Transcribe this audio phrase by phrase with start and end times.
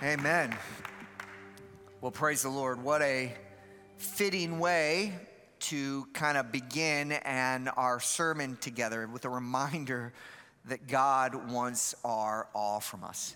[0.00, 0.56] Amen.
[2.00, 2.80] Well, praise the Lord.
[2.80, 3.32] What a
[3.96, 5.12] fitting way
[5.58, 10.12] to kind of begin and our sermon together with a reminder
[10.66, 13.34] that God wants our all from us.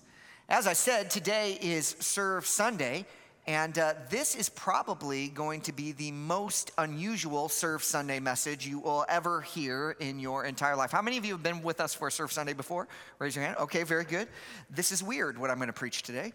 [0.49, 3.07] As I said, today is Serve Sunday,
[3.47, 8.79] and uh, this is probably going to be the most unusual Serve Sunday message you
[8.79, 10.93] will ever hear in your entire life.
[10.93, 12.87] How many of you have been with us for Serve Sunday before?
[13.19, 13.57] Raise your hand.
[13.59, 14.29] Okay, very good.
[14.71, 16.33] This is weird what I'm going to preach today.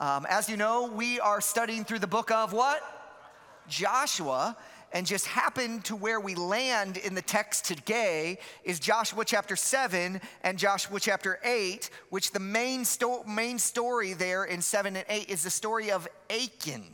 [0.00, 2.80] Um, as you know, we are studying through the book of what?
[3.68, 4.56] Joshua
[4.92, 10.20] and just happen to where we land in the text today is Joshua chapter 7
[10.42, 15.28] and Joshua chapter 8, which the main, sto- main story there in 7 and 8
[15.28, 16.84] is the story of Achan.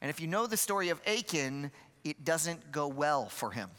[0.00, 1.70] And if you know the story of Achan,
[2.04, 3.70] it doesn't go well for him.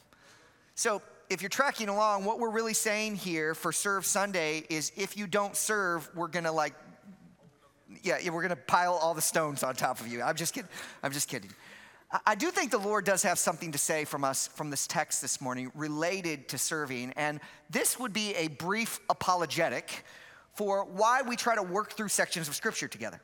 [0.76, 5.16] So, if you're tracking along, what we're really saying here for Serve Sunday is if
[5.16, 6.74] you don't serve, we're gonna like,
[8.02, 10.24] yeah, we're gonna pile all the stones on top of you.
[10.24, 10.70] I'm just kidding.
[11.03, 11.52] I'm just kidding.
[12.26, 15.22] I do think the Lord does have something to say from us from this text
[15.22, 17.14] this morning related to serving.
[17.16, 20.04] And this would be a brief apologetic
[20.56, 23.22] for why we try to work through sections of Scripture together.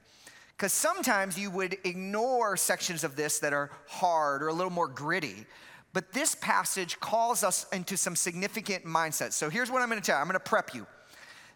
[0.55, 4.87] Because sometimes you would ignore sections of this that are hard or a little more
[4.87, 5.47] gritty.
[5.91, 9.33] But this passage calls us into some significant mindsets.
[9.33, 10.85] So here's what I'm going to tell you I'm going to prep you.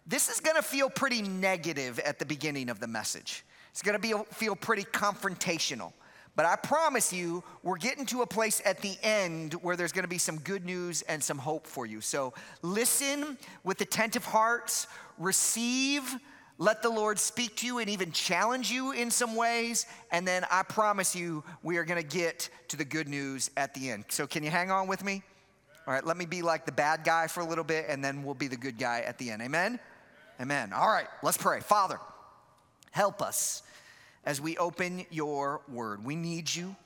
[0.04, 3.94] This is going to feel pretty negative at the beginning of the message, it's going
[3.94, 5.92] to be, feel pretty confrontational.
[6.36, 10.08] But I promise you, we're getting to a place at the end where there's gonna
[10.08, 12.00] be some good news and some hope for you.
[12.00, 14.86] So listen with attentive hearts,
[15.18, 16.16] receive,
[16.58, 19.86] let the Lord speak to you and even challenge you in some ways.
[20.12, 23.90] And then I promise you, we are gonna get to the good news at the
[23.90, 24.04] end.
[24.08, 25.22] So can you hang on with me?
[25.86, 28.22] All right, let me be like the bad guy for a little bit, and then
[28.22, 29.42] we'll be the good guy at the end.
[29.42, 29.80] Amen?
[30.40, 30.72] Amen.
[30.72, 31.60] All right, let's pray.
[31.60, 31.98] Father,
[32.90, 33.62] help us
[34.24, 36.04] as we open your word.
[36.04, 36.76] We need you.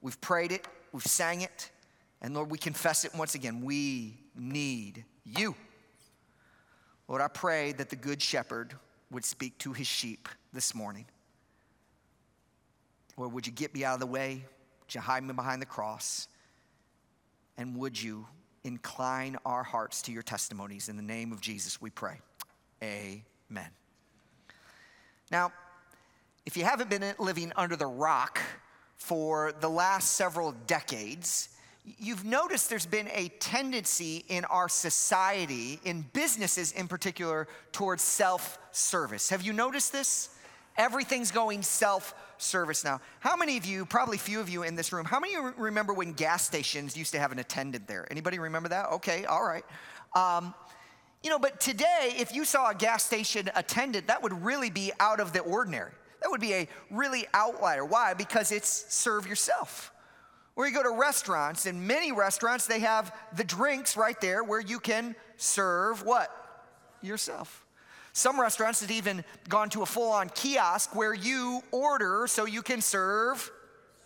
[0.00, 1.70] We've prayed it, we've sang it,
[2.20, 3.62] and Lord, we confess it once again.
[3.62, 5.54] We need you.
[7.06, 8.74] Lord, I pray that the good shepherd
[9.10, 11.04] would speak to his sheep this morning.
[13.16, 14.44] Lord, would you get me out of the way?
[14.80, 16.28] Would you hide me behind the cross?
[17.56, 18.26] And would you
[18.64, 20.88] incline our hearts to your testimonies?
[20.88, 22.20] In the name of Jesus, we pray.
[22.82, 23.68] Amen.
[25.30, 25.52] Now,
[26.46, 28.40] if you haven't been living under the rock
[28.96, 31.48] for the last several decades,
[31.98, 38.58] you've noticed there's been a tendency in our society, in businesses in particular, towards self
[38.72, 39.30] service.
[39.30, 40.30] Have you noticed this?
[40.76, 43.00] Everything's going self service now.
[43.20, 45.54] How many of you, probably few of you in this room, how many of you
[45.56, 48.06] remember when gas stations used to have an attendant there?
[48.10, 48.90] Anybody remember that?
[48.92, 49.64] Okay, all right.
[50.14, 50.52] Um,
[51.22, 54.92] you know, but today, if you saw a gas station attendant, that would really be
[55.00, 55.92] out of the ordinary.
[56.24, 57.84] That would be a really outlier.
[57.84, 58.14] Why?
[58.14, 59.92] Because it's serve yourself.
[60.54, 64.60] Where you go to restaurants, in many restaurants, they have the drinks right there where
[64.60, 66.30] you can serve what?
[67.02, 67.66] Yourself.
[68.14, 72.62] Some restaurants have even gone to a full on kiosk where you order so you
[72.62, 73.50] can serve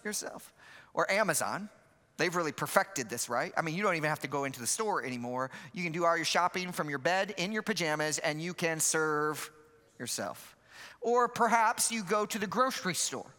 [0.04, 0.52] yourself.
[0.94, 1.68] Or Amazon.
[2.16, 3.52] They've really perfected this, right?
[3.56, 5.52] I mean, you don't even have to go into the store anymore.
[5.72, 8.80] You can do all your shopping from your bed in your pajamas and you can
[8.80, 9.52] serve
[10.00, 10.56] yourself.
[11.00, 13.30] Or perhaps you go to the grocery store,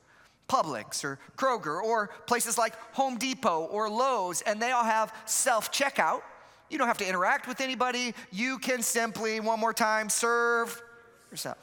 [0.47, 5.71] Publix or Kroger, or places like Home Depot or Lowe's, and they all have self
[5.71, 6.21] checkout.
[6.69, 8.13] You don't have to interact with anybody.
[8.31, 10.81] You can simply, one more time, serve
[11.31, 11.57] yourself.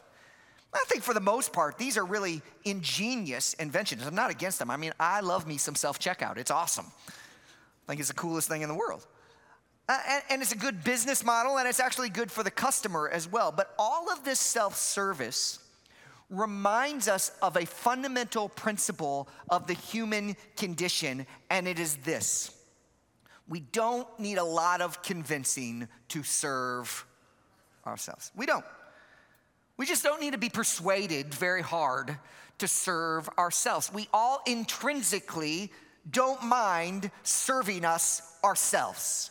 [0.74, 4.06] I think for the most part, these are really ingenious inventions.
[4.06, 4.70] I'm not against them.
[4.70, 6.86] I mean, I love me some self checkout, it's awesome.
[7.08, 9.06] I think it's the coolest thing in the world.
[9.88, 13.08] Uh, and, and it's a good business model, and it's actually good for the customer
[13.08, 13.52] as well.
[13.52, 15.60] But all of this self service
[16.31, 22.53] reminds us of a fundamental principle of the human condition, and it is this
[23.48, 27.06] we don't need a lot of convincing to serve
[27.86, 28.32] ourselves.
[28.34, 28.65] We don't.
[29.76, 32.18] We just don't need to be persuaded very hard
[32.59, 33.92] to serve ourselves.
[33.92, 35.71] We all intrinsically
[36.10, 39.30] don't mind serving us ourselves.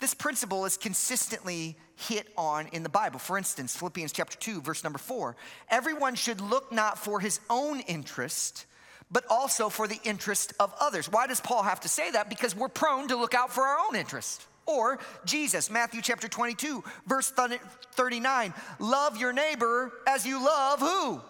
[0.00, 3.18] This principle is consistently hit on in the Bible.
[3.18, 5.36] For instance, Philippians chapter 2, verse number 4.
[5.68, 8.64] Everyone should look not for his own interest,
[9.10, 11.12] but also for the interest of others.
[11.12, 12.30] Why does Paul have to say that?
[12.30, 14.46] Because we're prone to look out for our own interest.
[14.66, 18.54] Or Jesus, Matthew chapter 22, verse 39.
[18.78, 21.20] Love your neighbor as you love who?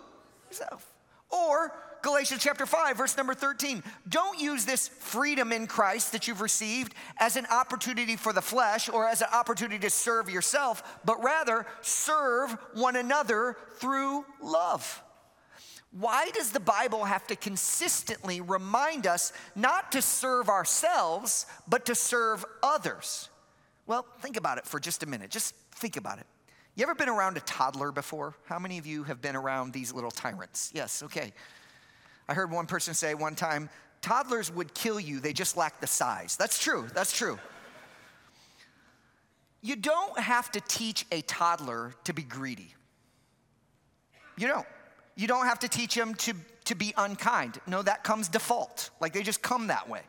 [0.49, 0.87] Yourself.
[1.31, 1.73] Or
[2.03, 3.83] Galatians chapter 5, verse number 13.
[4.09, 8.89] Don't use this freedom in Christ that you've received as an opportunity for the flesh
[8.89, 15.03] or as an opportunity to serve yourself, but rather serve one another through love.
[15.93, 21.95] Why does the Bible have to consistently remind us not to serve ourselves, but to
[21.95, 23.29] serve others?
[23.87, 25.31] Well, think about it for just a minute.
[25.31, 26.27] Just think about it.
[26.77, 28.35] You ever been around a toddler before?
[28.45, 30.71] How many of you have been around these little tyrants?
[30.73, 31.33] Yes, okay.
[32.31, 33.69] I heard one person say one time,
[34.03, 36.37] toddlers would kill you, they just lack the size.
[36.37, 37.41] That's true, that's true.
[39.63, 42.73] You don't have to teach a toddler to be greedy.
[44.39, 44.67] You don't.
[45.17, 46.35] You don't have to teach them to,
[46.67, 47.59] to be unkind.
[47.67, 48.91] No, that comes default.
[49.01, 50.03] Like they just come that way.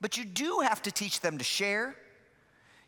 [0.00, 1.94] But you do have to teach them to share.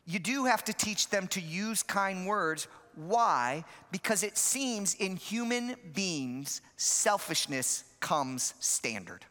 [0.07, 2.67] You do have to teach them to use kind words.
[2.97, 3.65] Why?
[3.93, 9.25] Because it seems in human beings, selfishness comes standard.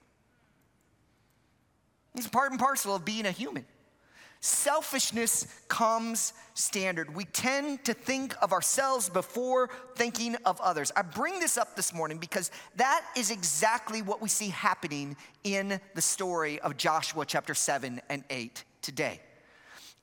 [2.16, 3.66] It's part and parcel of being a human.
[4.40, 7.16] Selfishness comes standard.
[7.16, 10.92] We tend to think of ourselves before thinking of others.
[10.96, 15.80] I bring this up this morning because that is exactly what we see happening in
[15.94, 19.22] the story of Joshua chapter 7 and 8 today.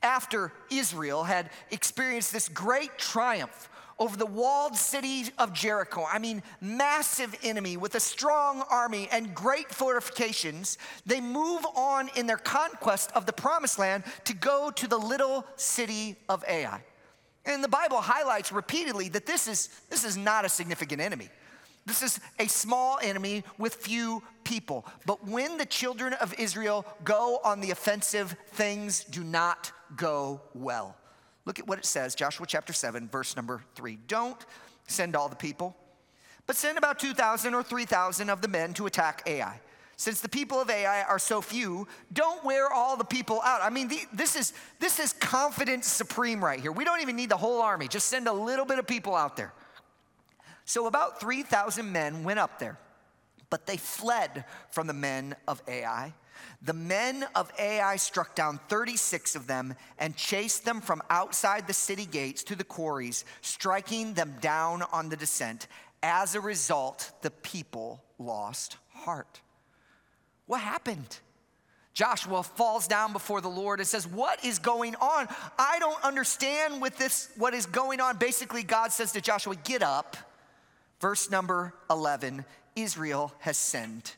[0.01, 3.69] After Israel had experienced this great triumph
[4.01, 6.05] over the walled city of Jericho.
[6.11, 10.79] I mean, massive enemy with a strong army and great fortifications.
[11.05, 15.45] They move on in their conquest of the promised land to go to the little
[15.57, 16.83] city of Ai.
[17.45, 21.29] And the Bible highlights repeatedly that this is, this is not a significant enemy.
[21.85, 24.87] This is a small enemy with few people.
[25.07, 30.97] But when the children of Israel go on the offensive, things do not go well.
[31.51, 33.99] Look at what it says, Joshua chapter 7, verse number 3.
[34.07, 34.39] Don't
[34.87, 35.75] send all the people,
[36.47, 39.59] but send about 2,000 or 3,000 of the men to attack Ai.
[39.97, 43.63] Since the people of Ai are so few, don't wear all the people out.
[43.65, 46.71] I mean, the, this, is, this is confidence supreme right here.
[46.71, 49.37] We don't even need the whole army, just send a little bit of people out
[49.37, 49.53] there.
[50.67, 52.79] So about 3,000 men went up there,
[53.51, 56.15] but they fled from the men of Ai.
[56.63, 61.73] The men of Ai struck down 36 of them and chased them from outside the
[61.73, 65.67] city gates to the quarries, striking them down on the descent.
[66.03, 69.41] As a result, the people lost heart.
[70.47, 71.19] What happened?
[71.93, 75.29] Joshua falls down before the Lord and says, What is going on?
[75.59, 78.17] I don't understand with this, what is going on.
[78.17, 80.17] Basically, God says to Joshua, Get up.
[81.01, 82.45] Verse number 11
[82.77, 84.15] Israel has sinned.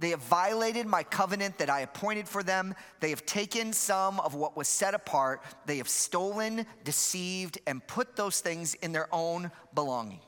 [0.00, 2.74] They have violated my covenant that I appointed for them.
[3.00, 5.42] They have taken some of what was set apart.
[5.66, 10.24] They have stolen, deceived, and put those things in their own belongings.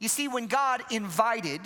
[0.00, 1.60] You see, when God invited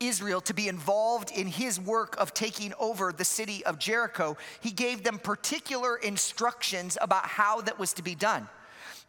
[0.00, 4.72] Israel to be involved in his work of taking over the city of Jericho, he
[4.72, 8.48] gave them particular instructions about how that was to be done.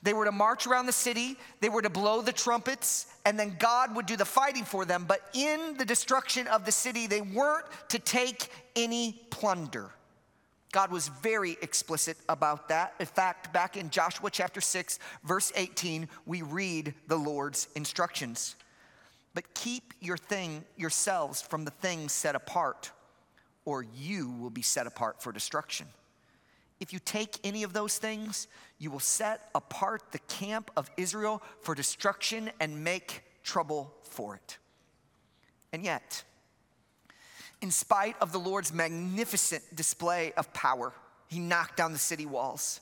[0.04, 3.56] They were to march around the city, they were to blow the trumpets, and then
[3.58, 5.06] God would do the fighting for them.
[5.08, 9.90] But in the destruction of the city, they weren't to take any plunder.
[10.74, 12.96] God was very explicit about that.
[13.00, 18.56] In fact, back in Joshua chapter 6, verse 18, we read the Lord's instructions.
[19.34, 22.92] But keep your thing yourselves from the things set apart,
[23.66, 25.88] or you will be set apart for destruction.
[26.80, 28.48] If you take any of those things,
[28.84, 34.58] you will set apart the camp of Israel for destruction and make trouble for it.
[35.72, 36.24] And yet,
[37.62, 40.92] in spite of the Lord's magnificent display of power,
[41.28, 42.82] he knocked down the city walls.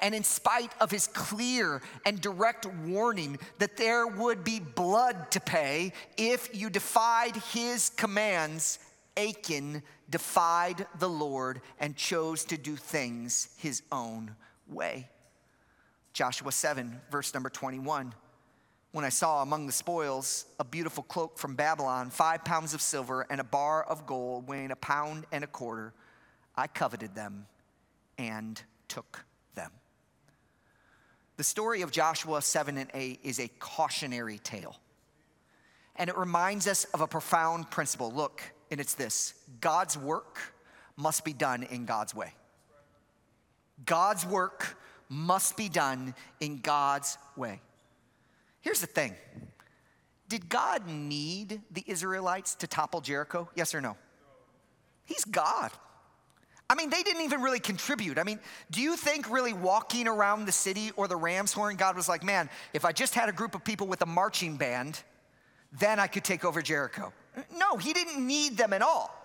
[0.00, 5.40] And in spite of his clear and direct warning that there would be blood to
[5.40, 8.78] pay if you defied his commands,
[9.16, 14.36] Achan defied the Lord and chose to do things his own
[14.68, 15.08] way.
[16.20, 18.12] Joshua 7, verse number 21.
[18.92, 23.26] When I saw among the spoils a beautiful cloak from Babylon, five pounds of silver,
[23.30, 25.94] and a bar of gold weighing a pound and a quarter,
[26.54, 27.46] I coveted them
[28.18, 29.24] and took
[29.54, 29.70] them.
[31.38, 34.76] The story of Joshua 7 and 8 is a cautionary tale.
[35.96, 38.12] And it reminds us of a profound principle.
[38.12, 40.38] Look, and it's this God's work
[40.98, 42.34] must be done in God's way.
[43.86, 44.76] God's work
[45.10, 47.60] must be done in God's way.
[48.60, 49.14] Here's the thing
[50.28, 53.50] Did God need the Israelites to topple Jericho?
[53.54, 53.98] Yes or no?
[55.04, 55.70] He's God.
[56.70, 58.16] I mean, they didn't even really contribute.
[58.16, 58.38] I mean,
[58.70, 62.22] do you think really walking around the city or the ram's horn, God was like,
[62.22, 65.02] man, if I just had a group of people with a marching band,
[65.72, 67.12] then I could take over Jericho?
[67.56, 69.19] No, he didn't need them at all.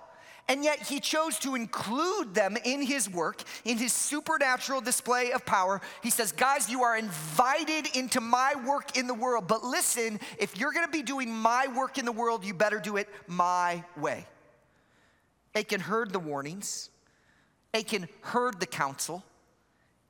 [0.47, 5.43] And yet he chose to include them in his work, in his supernatural display of
[5.43, 5.81] power.
[6.03, 9.47] He says, Guys, you are invited into my work in the world.
[9.47, 12.97] But listen, if you're gonna be doing my work in the world, you better do
[12.97, 14.27] it my way.
[15.55, 16.89] Achan heard the warnings,
[17.73, 19.23] Achan heard the counsel,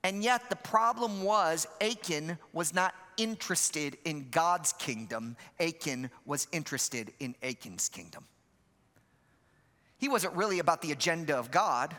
[0.02, 7.12] and yet the problem was Achan was not interested in God's kingdom, Achan was interested
[7.20, 8.24] in Achan's kingdom.
[9.98, 11.94] He wasn't really about the agenda of God.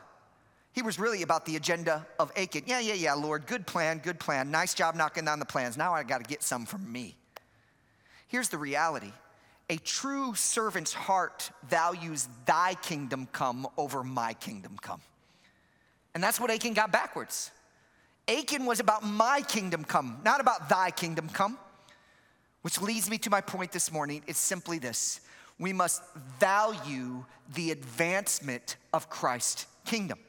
[0.72, 2.64] He was really about the agenda of Achan.
[2.68, 4.52] Yeah, yeah, yeah, Lord, good plan, good plan.
[4.52, 5.76] Nice job knocking down the plans.
[5.76, 7.16] Now I got to get some from me.
[8.28, 9.12] Here's the reality
[9.70, 15.02] a true servant's heart values thy kingdom come over my kingdom come.
[16.14, 17.52] And that's what Achan got backwards.
[18.28, 21.58] Achan was about my kingdom come, not about thy kingdom come.
[22.62, 24.24] Which leads me to my point this morning.
[24.28, 25.22] It's simply this
[25.60, 26.02] we must
[26.40, 30.20] value the advancement of Christ's kingdom.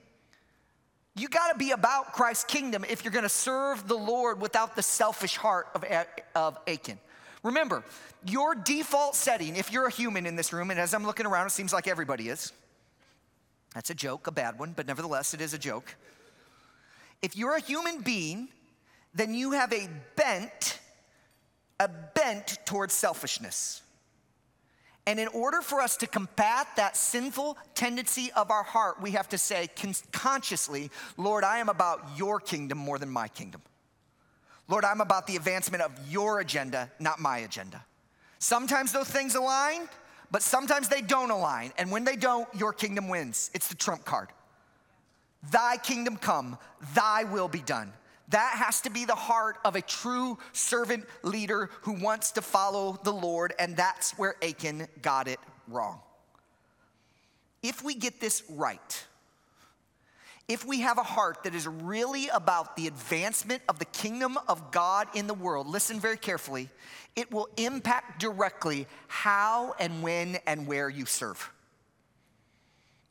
[1.16, 4.76] You got to be about Christ's kingdom if you're going to serve the Lord without
[4.76, 5.84] the selfish heart of,
[6.34, 6.98] of Achan.
[7.42, 7.82] Remember,
[8.24, 11.46] your default setting, if you're a human in this room, and as I'm looking around,
[11.46, 12.52] it seems like everybody is.
[13.74, 15.94] That's a joke, a bad one, but nevertheless, it is a joke.
[17.20, 18.48] If you're a human being,
[19.14, 20.78] then you have a bent,
[21.80, 23.82] a bent towards selfishness.
[25.08, 29.26] And in order for us to combat that sinful tendency of our heart, we have
[29.30, 29.70] to say
[30.12, 33.62] consciously, Lord, I am about your kingdom more than my kingdom.
[34.68, 37.82] Lord, I'm about the advancement of your agenda, not my agenda.
[38.38, 39.88] Sometimes those things align,
[40.30, 41.72] but sometimes they don't align.
[41.78, 43.50] And when they don't, your kingdom wins.
[43.54, 44.28] It's the trump card.
[45.50, 46.58] Thy kingdom come,
[46.94, 47.94] thy will be done.
[48.28, 52.98] That has to be the heart of a true servant leader who wants to follow
[53.02, 56.00] the Lord, and that's where Achan got it wrong.
[57.62, 59.04] If we get this right,
[60.46, 64.70] if we have a heart that is really about the advancement of the kingdom of
[64.70, 66.70] God in the world, listen very carefully,
[67.16, 71.50] it will impact directly how and when and where you serve.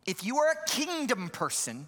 [0.05, 1.87] If you are a kingdom person,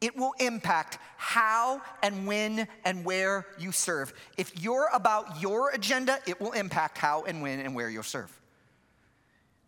[0.00, 4.12] it will impact how and when and where you serve.
[4.36, 8.30] If you're about your agenda, it will impact how and when and where you'll serve.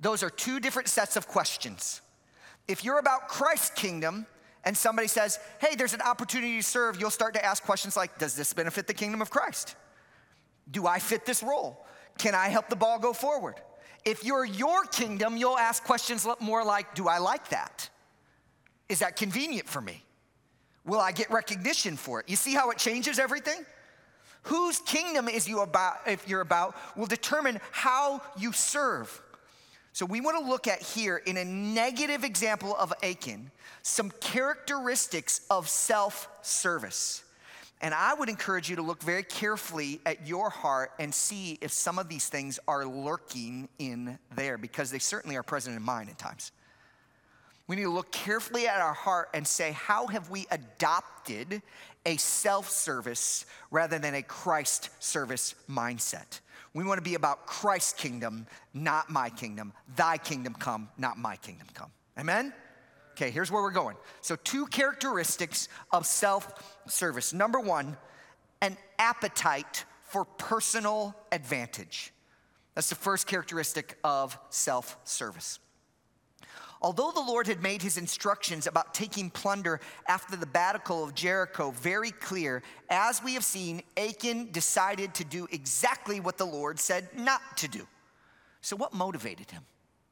[0.00, 2.00] Those are two different sets of questions.
[2.68, 4.26] If you're about Christ's kingdom
[4.64, 8.18] and somebody says, hey, there's an opportunity to serve, you'll start to ask questions like,
[8.18, 9.74] does this benefit the kingdom of Christ?
[10.70, 11.84] Do I fit this role?
[12.18, 13.54] Can I help the ball go forward?
[14.04, 17.88] If you're your kingdom, you'll ask questions more like, do I like that?
[18.88, 20.02] Is that convenient for me?
[20.88, 22.28] Will I get recognition for it?
[22.28, 23.64] You see how it changes everything?
[24.44, 29.22] Whose kingdom is you about if you're about will determine how you serve.
[29.92, 33.50] So we want to look at here in a negative example of Achan
[33.82, 37.22] some characteristics of self-service.
[37.80, 41.70] And I would encourage you to look very carefully at your heart and see if
[41.70, 46.08] some of these things are lurking in there because they certainly are present in mine
[46.08, 46.50] at times.
[47.68, 51.62] We need to look carefully at our heart and say, how have we adopted
[52.06, 56.40] a self service rather than a Christ service mindset?
[56.72, 59.72] We want to be about Christ's kingdom, not my kingdom.
[59.96, 61.90] Thy kingdom come, not my kingdom come.
[62.18, 62.52] Amen?
[63.12, 63.96] Okay, here's where we're going.
[64.22, 67.34] So, two characteristics of self service.
[67.34, 67.96] Number one,
[68.62, 72.12] an appetite for personal advantage.
[72.74, 75.58] That's the first characteristic of self service.
[76.80, 81.72] Although the Lord had made his instructions about taking plunder after the battle of Jericho
[81.72, 87.08] very clear, as we have seen, Achan decided to do exactly what the Lord said
[87.16, 87.86] not to do.
[88.60, 89.62] So, what motivated him?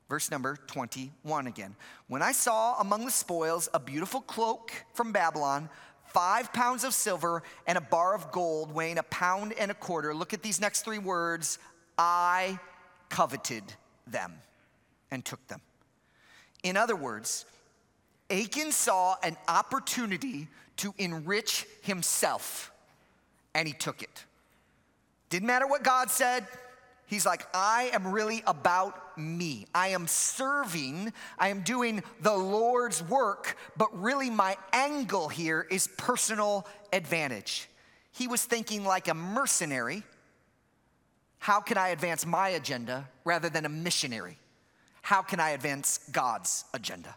[0.08, 1.74] Verse number 21 again.
[2.08, 5.68] When I saw among the spoils a beautiful cloak from Babylon,
[6.06, 10.14] five pounds of silver, and a bar of gold weighing a pound and a quarter,
[10.14, 11.58] look at these next three words
[11.98, 12.58] I
[13.08, 13.64] coveted
[14.06, 14.34] them
[15.10, 15.60] and took them.
[16.62, 17.44] In other words,
[18.30, 20.48] Achan saw an opportunity
[20.78, 22.72] to enrich himself,
[23.54, 24.24] and he took it.
[25.30, 26.46] Didn't matter what God said.
[27.06, 29.66] He's like, I am really about me.
[29.74, 35.88] I am serving, I am doing the Lord's work, but really my angle here is
[35.96, 37.68] personal advantage.
[38.10, 40.02] He was thinking like a mercenary.
[41.38, 44.38] How can I advance my agenda rather than a missionary?
[45.06, 47.14] How can I advance God's agenda?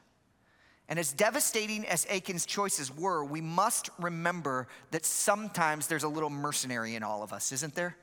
[0.87, 6.29] And as devastating as Achan's choices were, we must remember that sometimes there's a little
[6.29, 7.97] mercenary in all of us, isn't there?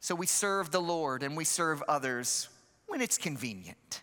[0.00, 2.48] So we serve the Lord and we serve others.
[2.86, 4.00] When it's convenient.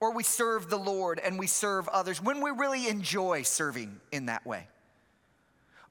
[0.00, 4.26] Or we serve the Lord and we serve others when we really enjoy serving in
[4.26, 4.68] that way.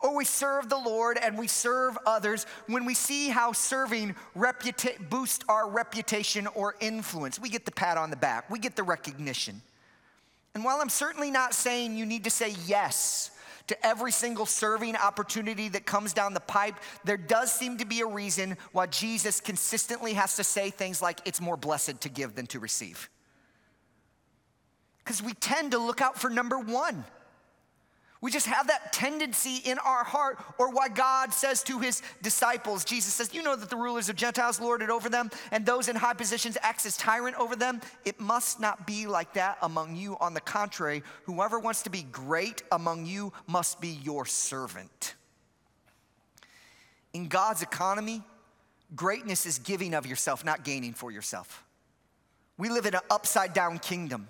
[0.02, 5.10] Or we serve the Lord and we serve others when we see how serving reputa-
[5.10, 7.38] boosts our reputation or influence.
[7.38, 9.62] We get the pat on the back, we get the recognition.
[10.56, 13.32] And while I'm certainly not saying you need to say yes
[13.68, 18.02] to every single serving opportunity that comes down the pipe, there does seem to be
[18.02, 22.36] a reason why Jesus consistently has to say things like, it's more blessed to give
[22.36, 23.10] than to receive.
[25.04, 27.06] Because we tend to look out for number one.
[28.22, 32.84] We just have that tendency in our heart, or why God says to his disciples,
[32.84, 35.88] Jesus says, You know that the rulers of Gentiles lord it over them, and those
[35.88, 37.80] in high positions acts as tyrant over them.
[38.04, 40.18] It must not be like that among you.
[40.20, 45.16] On the contrary, whoever wants to be great among you must be your servant.
[47.14, 48.22] In God's economy,
[48.98, 51.64] greatness is giving of yourself, not gaining for yourself.
[52.58, 54.28] We live in an upside down kingdom.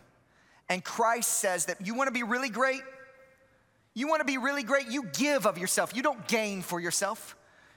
[0.69, 2.81] And Christ says that you want to be really great,
[3.99, 5.93] you want to be really great, you give of yourself.
[5.93, 7.35] You don't gain for yourself.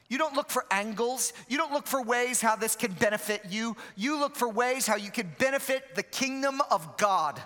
[0.08, 1.32] You don't look for angles.
[1.48, 3.76] You don't look for ways how this can benefit you.
[3.96, 7.42] You look for ways how you can benefit the kingdom of God,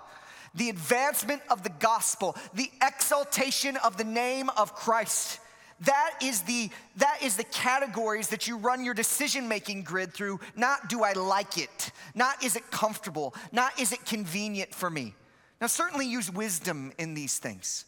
[0.55, 5.41] the advancement of the gospel, the exaltation of the name of Christ.
[5.81, 10.41] That is the that is the categories that you run your decision making grid through.
[10.55, 11.93] Not do I like it?
[12.15, 13.35] Not is it comfortable?
[13.53, 15.15] Not is it convenient for me?
[15.63, 17.87] Now certainly use wisdom in these things.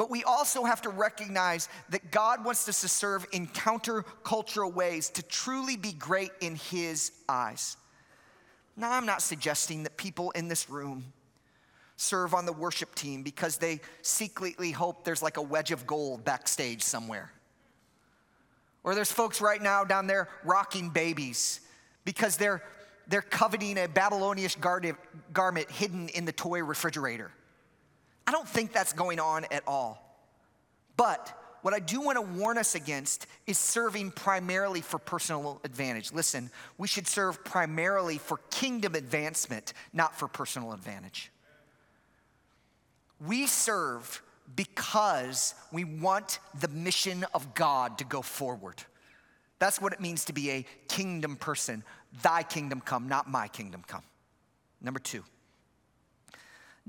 [0.00, 5.10] But we also have to recognize that God wants us to serve in countercultural ways
[5.10, 7.76] to truly be great in His eyes.
[8.78, 11.04] Now, I'm not suggesting that people in this room
[11.98, 16.24] serve on the worship team because they secretly hope there's like a wedge of gold
[16.24, 17.30] backstage somewhere.
[18.82, 21.60] Or there's folks right now down there rocking babies
[22.06, 22.62] because they're,
[23.06, 24.50] they're coveting a Babylonian
[25.34, 27.32] garment hidden in the toy refrigerator.
[28.26, 30.06] I don't think that's going on at all.
[30.96, 36.12] But what I do want to warn us against is serving primarily for personal advantage.
[36.12, 41.30] Listen, we should serve primarily for kingdom advancement, not for personal advantage.
[43.26, 44.22] We serve
[44.56, 48.82] because we want the mission of God to go forward.
[49.58, 51.84] That's what it means to be a kingdom person.
[52.22, 54.02] Thy kingdom come, not my kingdom come.
[54.80, 55.22] Number two.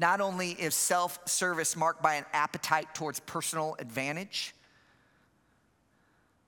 [0.02, 4.56] Not only is self service marked by an appetite towards personal advantage,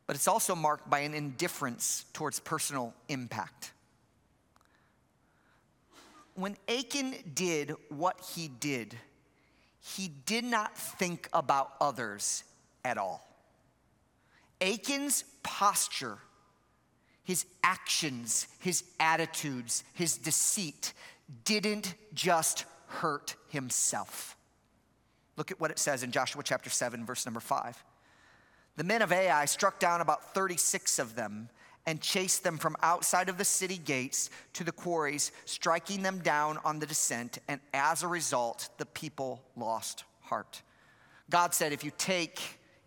[0.07, 3.71] but it's also marked by an indifference towards personal impact.
[6.33, 8.97] When Achan did what he did,
[9.79, 12.43] he did not think about others
[12.83, 13.23] at all.
[14.61, 16.17] Achan's posture,
[17.23, 20.93] his actions, his attitudes, his deceit
[21.45, 24.37] didn't just hurt himself.
[25.35, 27.83] Look at what it says in Joshua chapter 7, verse number 5.
[28.75, 31.49] The men of Ai struck down about 36 of them
[31.85, 36.57] and chased them from outside of the city gates to the quarries, striking them down
[36.63, 37.39] on the descent.
[37.47, 40.61] And as a result, the people lost heart.
[41.29, 42.39] God said, if you take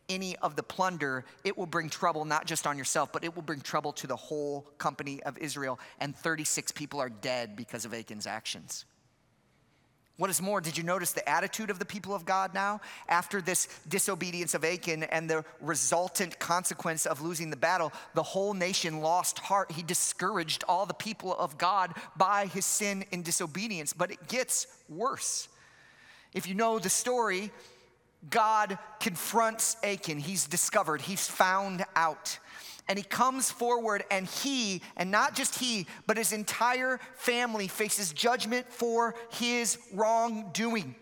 [0.08, 3.42] any of the plunder, it will bring trouble not just on yourself, but it will
[3.42, 5.78] bring trouble to the whole company of Israel.
[6.00, 8.84] And 36 people are dead because of Achan's actions.
[10.16, 12.80] What is more, did you notice the attitude of the people of God now?
[13.06, 18.54] After this disobedience of Achan and the resultant consequence of losing the battle, the whole
[18.54, 19.70] nation lost heart.
[19.72, 23.92] He discouraged all the people of God by his sin and disobedience.
[23.92, 25.48] But it gets worse.
[26.32, 27.50] If you know the story,
[28.30, 30.18] God confronts Achan.
[30.18, 32.38] He's discovered, he's found out
[32.88, 38.12] and he comes forward and he, and not just he, but his entire family faces
[38.12, 40.94] judgment for his wrongdoing.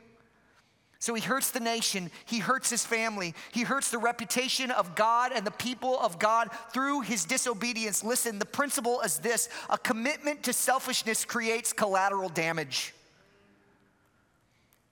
[0.98, 5.32] So he hurts the nation, he hurts his family, he hurts the reputation of God
[5.34, 8.02] and the people of God through his disobedience.
[8.02, 12.94] Listen, the principle is this a commitment to selfishness creates collateral damage,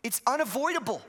[0.02, 1.00] it's unavoidable.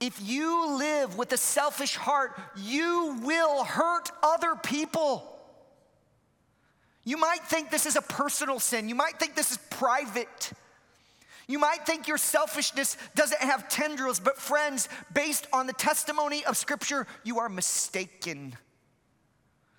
[0.00, 5.30] If you live with a selfish heart, you will hurt other people.
[7.04, 8.88] You might think this is a personal sin.
[8.88, 10.52] You might think this is private.
[11.46, 16.56] You might think your selfishness doesn't have tendrils, but friends, based on the testimony of
[16.56, 18.56] Scripture, you are mistaken.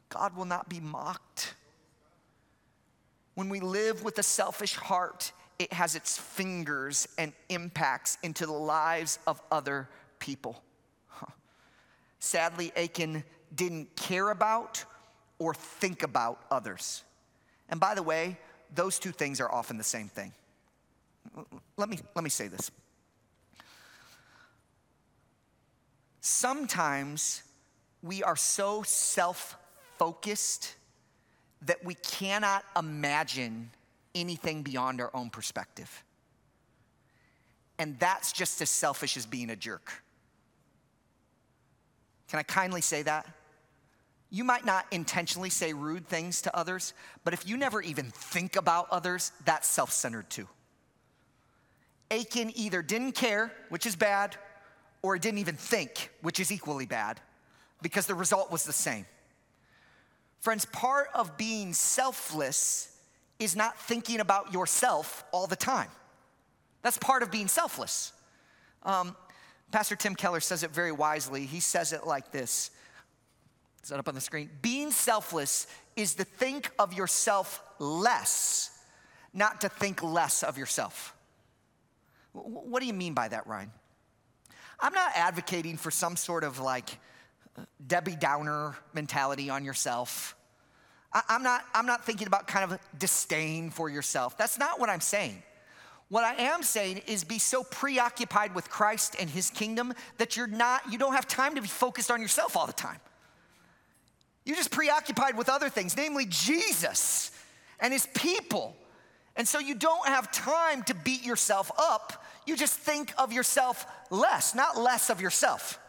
[0.09, 1.55] God will not be mocked.
[3.33, 8.53] When we live with a selfish heart, it has its fingers and impacts into the
[8.53, 9.89] lives of other
[10.25, 10.63] people.
[12.19, 13.23] Sadly, Achan
[13.55, 14.83] didn't care about
[15.37, 17.03] or think about others.
[17.69, 18.37] And by the way,
[18.73, 20.33] those two things are often the same thing.
[21.77, 22.71] Let me, let me say this.
[26.21, 27.43] Sometimes
[28.01, 29.57] we are so self
[29.99, 30.75] focused
[31.61, 33.69] that we cannot imagine
[34.15, 36.03] anything beyond our own perspective.
[37.77, 40.04] And that's just as selfish as being a jerk.
[42.35, 43.25] Can I kindly say that?
[44.29, 46.93] You might not intentionally say rude things to others,
[47.23, 50.45] but if you never even think about others, that's self centered too.
[52.11, 54.35] Achan either didn't care, which is bad,
[55.01, 57.21] or didn't even think, which is equally bad,
[57.81, 59.05] because the result was the same.
[60.41, 62.97] Friends, part of being selfless
[63.39, 65.87] is not thinking about yourself all the time.
[66.81, 68.11] That's part of being selfless.
[68.83, 69.15] Um,
[69.71, 71.45] Pastor Tim Keller says it very wisely.
[71.45, 72.71] He says it like this
[73.83, 74.49] Is that up on the screen?
[74.61, 78.71] Being selfless is to think of yourself less,
[79.33, 81.13] not to think less of yourself.
[82.33, 83.71] What do you mean by that, Ryan?
[84.79, 86.97] I'm not advocating for some sort of like
[87.85, 90.35] Debbie Downer mentality on yourself.
[91.29, 94.37] I'm not, I'm not thinking about kind of disdain for yourself.
[94.37, 95.41] That's not what I'm saying.
[96.09, 100.47] What I am saying is be so preoccupied with Christ and his kingdom that you're
[100.47, 102.99] not, you don't have time to be focused on yourself all the time.
[104.45, 107.31] You're just preoccupied with other things, namely Jesus
[107.79, 108.75] and his people.
[109.35, 112.23] And so you don't have time to beat yourself up.
[112.45, 115.79] You just think of yourself less, not less of yourself.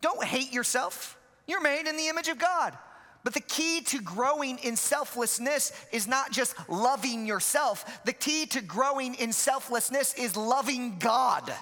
[0.00, 1.16] Don't hate yourself.
[1.46, 2.76] You're made in the image of God.
[3.28, 8.00] But the key to growing in selflessness is not just loving yourself.
[8.06, 11.52] The key to growing in selflessness is loving God.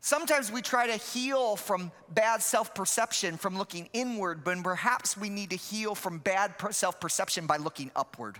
[0.00, 5.28] Sometimes we try to heal from bad self perception from looking inward, but perhaps we
[5.28, 8.38] need to heal from bad self perception by looking upward.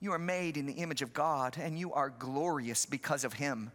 [0.00, 3.72] You are made in the image of God, and you are glorious because of Him.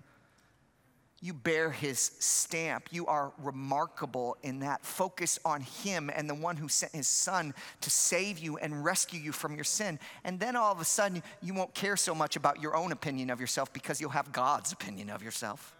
[1.23, 2.89] You bear his stamp.
[2.91, 4.83] You are remarkable in that.
[4.83, 9.19] Focus on him and the one who sent his son to save you and rescue
[9.19, 9.99] you from your sin.
[10.23, 13.29] And then all of a sudden, you won't care so much about your own opinion
[13.29, 15.75] of yourself because you'll have God's opinion of yourself.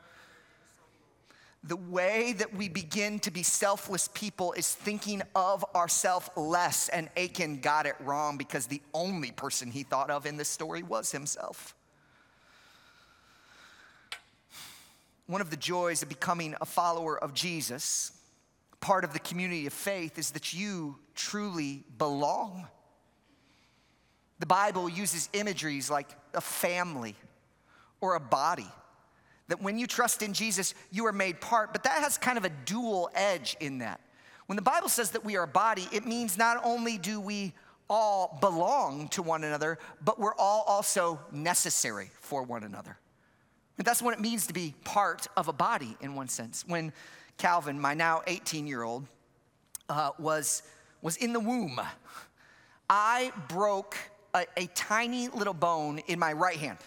[1.63, 6.88] The way that we begin to be selfless people is thinking of ourselves less.
[6.89, 10.84] And Achan got it wrong because the only person he thought of in this story
[10.84, 11.73] was himself.
[15.27, 18.12] One of the joys of becoming a follower of Jesus,
[18.79, 22.67] part of the community of faith, is that you truly belong.
[24.39, 27.15] The Bible uses imageries like a family
[28.01, 28.67] or a body.
[29.47, 32.45] That when you trust in Jesus, you are made part, but that has kind of
[32.45, 34.01] a dual edge in that.
[34.47, 37.53] When the Bible says that we are a body, it means not only do we
[37.89, 42.97] all belong to one another, but we're all also necessary for one another.
[43.81, 46.63] And that's what it means to be part of a body in one sense.
[46.67, 46.93] When
[47.39, 49.07] Calvin, my now 18 year old,
[49.89, 50.61] uh, was,
[51.01, 51.81] was in the womb,
[52.91, 53.97] I broke
[54.35, 56.77] a, a tiny little bone in my right hand.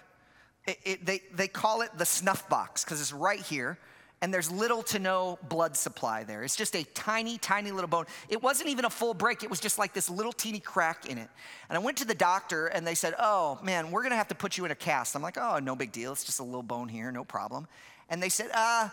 [0.69, 3.77] It, it, they, they call it the snuff box because it's right here
[4.25, 6.43] and there's little to no blood supply there.
[6.43, 8.07] It's just a tiny, tiny little bone.
[8.31, 11.19] It wasn't even a full break, it was just like this little teeny crack in
[11.19, 11.29] it.
[11.69, 14.35] And I went to the doctor and they said, Oh man, we're gonna have to
[14.35, 15.15] put you in a cast.
[15.15, 16.13] I'm like, Oh, no big deal.
[16.13, 17.69] It's just a little bone here, no problem.
[18.09, 18.89] And they said, Uh,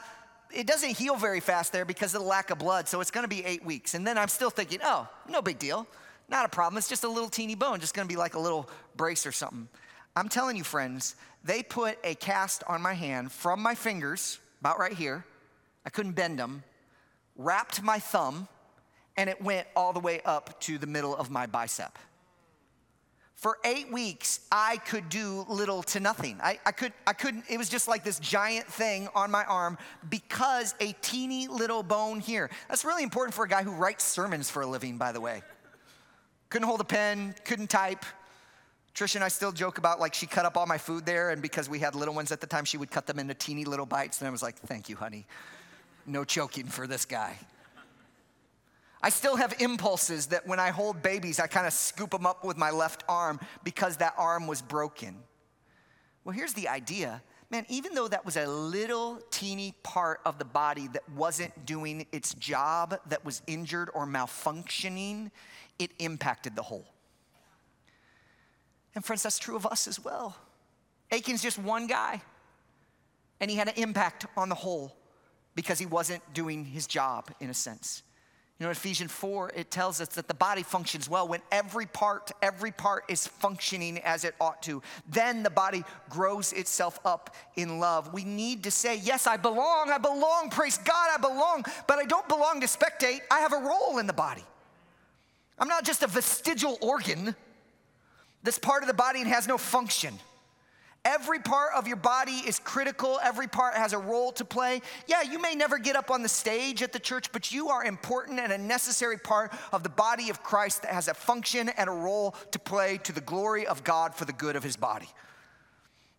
[0.53, 3.29] it doesn't heal very fast there because of the lack of blood, so it's gonna
[3.29, 3.93] be eight weeks.
[3.93, 5.87] And then I'm still thinking, Oh, no big deal.
[6.27, 6.77] Not a problem.
[6.77, 9.69] It's just a little teeny bone, just gonna be like a little brace or something.
[10.13, 14.79] I'm telling you, friends, they put a cast on my hand from my fingers about
[14.79, 15.25] right here.
[15.85, 16.63] I couldn't bend them,
[17.35, 18.47] wrapped my thumb,
[19.17, 21.97] and it went all the way up to the middle of my bicep.
[23.35, 26.37] For eight weeks, I could do little to nothing.
[26.43, 29.79] I, I, could, I couldn't, it was just like this giant thing on my arm
[30.11, 32.51] because a teeny little bone here.
[32.69, 35.41] That's really important for a guy who writes sermons for a living, by the way.
[36.49, 38.05] Couldn't hold a pen, couldn't type,
[38.93, 41.41] Trisha and I still joke about like she cut up all my food there, and
[41.41, 43.85] because we had little ones at the time, she would cut them into teeny little
[43.85, 44.19] bites.
[44.19, 45.25] And I was like, thank you, honey.
[46.05, 47.37] No choking for this guy.
[49.03, 52.43] I still have impulses that when I hold babies, I kind of scoop them up
[52.43, 55.15] with my left arm because that arm was broken.
[56.23, 60.45] Well, here's the idea man, even though that was a little teeny part of the
[60.45, 65.29] body that wasn't doing its job, that was injured or malfunctioning,
[65.77, 66.85] it impacted the whole.
[68.95, 70.35] And friends, that's true of us as well.
[71.11, 72.21] Achan's just one guy,
[73.39, 74.95] and he had an impact on the whole
[75.55, 78.03] because he wasn't doing his job in a sense.
[78.61, 82.31] You know, Ephesians 4, it tells us that the body functions well when every part,
[82.43, 84.83] every part is functioning as it ought to.
[85.09, 88.13] Then the body grows itself up in love.
[88.13, 92.05] We need to say, Yes, I belong, I belong, praise God, I belong, but I
[92.05, 93.21] don't belong to spectate.
[93.31, 94.45] I have a role in the body.
[95.57, 97.35] I'm not just a vestigial organ
[98.43, 100.17] that's part of the body and has no function.
[101.03, 103.19] Every part of your body is critical.
[103.23, 104.81] Every part has a role to play.
[105.07, 107.83] Yeah, you may never get up on the stage at the church, but you are
[107.83, 111.89] important and a necessary part of the body of Christ that has a function and
[111.89, 115.07] a role to play to the glory of God for the good of his body.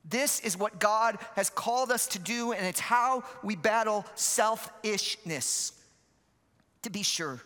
[0.05, 5.75] This is what God has called us to do, and it's how we battle selfishness.
[6.83, 7.41] To be sure,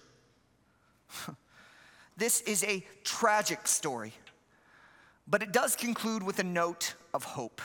[2.16, 4.14] this is a tragic story.
[5.28, 7.60] But it does conclude with a note of hope.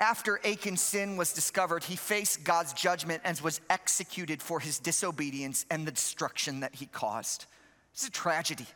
[0.00, 5.64] After Achan's sin was discovered, he faced God's judgment and was executed for his disobedience
[5.70, 7.46] and the destruction that he caused.
[7.92, 8.66] It's a tragedy.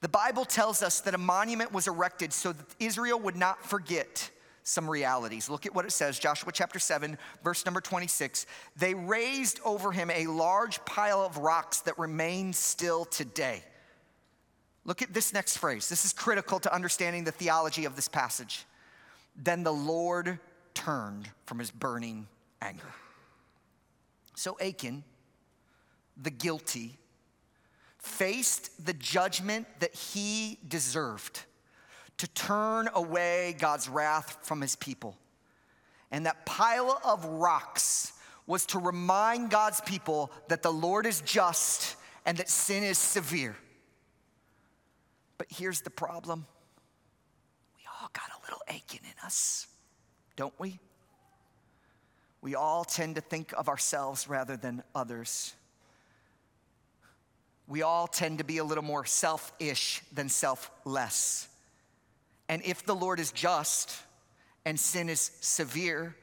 [0.00, 4.30] The Bible tells us that a monument was erected so that Israel would not forget
[4.62, 5.48] some realities.
[5.48, 8.46] Look at what it says Joshua chapter 7, verse number 26.
[8.76, 13.62] They raised over him a large pile of rocks that remain still today.
[14.86, 15.88] Look at this next phrase.
[15.88, 18.64] This is critical to understanding the theology of this passage.
[19.36, 20.38] Then the Lord
[20.74, 22.28] turned from his burning
[22.62, 22.94] anger.
[24.36, 25.02] So Achan,
[26.16, 26.98] the guilty,
[27.98, 31.40] faced the judgment that he deserved
[32.18, 35.16] to turn away God's wrath from his people.
[36.12, 38.12] And that pile of rocks
[38.46, 43.56] was to remind God's people that the Lord is just and that sin is severe.
[45.38, 46.46] But here's the problem
[47.76, 49.66] we all got a little Achan in us,
[50.36, 50.78] don't we?
[52.40, 55.54] We all tend to think of ourselves rather than others.
[57.66, 61.48] We all tend to be a little more selfish than selfless.
[62.48, 63.96] And if the Lord is just
[64.64, 66.14] and sin is severe,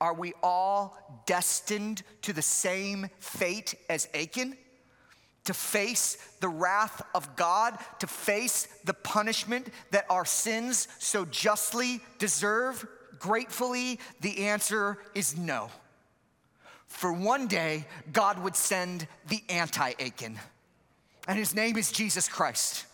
[0.00, 4.56] are we all destined to the same fate as Achan?
[5.46, 12.00] To face the wrath of God, to face the punishment that our sins so justly
[12.18, 12.86] deserve?
[13.18, 15.70] Gratefully, the answer is no.
[16.86, 20.38] For one day, God would send the anti Achan,
[21.26, 22.86] and his name is Jesus Christ.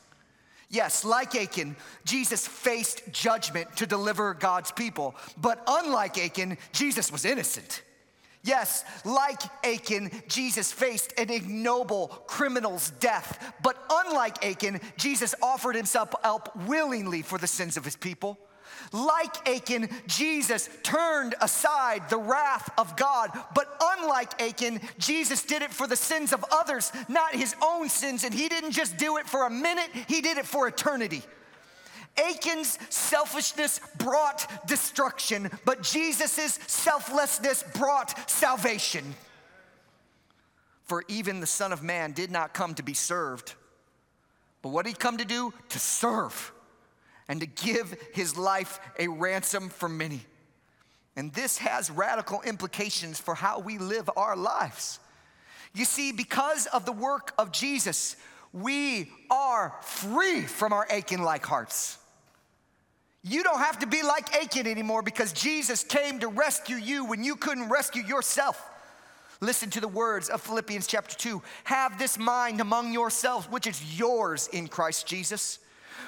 [0.71, 7.27] Yes, like Achan, Jesus faced judgment to deliver God's people, but unlike Achan, Jesus was
[7.27, 7.83] innocent.
[8.45, 13.55] Yes, like Achan, Jesus faced an ignoble criminal's death.
[13.63, 18.39] But unlike Achan, Jesus offered himself up willingly for the sins of his people.
[18.93, 23.31] Like Achan, Jesus turned aside the wrath of God.
[23.55, 28.25] But unlike Achan, Jesus did it for the sins of others, not his own sins.
[28.25, 31.23] And he didn't just do it for a minute, he did it for eternity.
[32.17, 39.15] Achan's selfishness brought destruction, but Jesus' selflessness brought salvation.
[40.85, 43.55] For even the Son of Man did not come to be served,
[44.61, 45.55] but what did he come to do?
[45.71, 46.53] To serve
[47.29, 50.21] and to give his life a ransom for many.
[51.17, 54.99] And this has radical implications for how we live our lives.
[55.75, 58.17] You see, because of the work of Jesus,
[58.53, 61.99] we are free from our Achan like hearts.
[63.23, 67.23] You don't have to be like Achan anymore because Jesus came to rescue you when
[67.23, 68.69] you couldn't rescue yourself.
[69.41, 71.43] Listen to the words of Philippians chapter 2.
[71.65, 75.59] Have this mind among yourselves, which is yours in Christ Jesus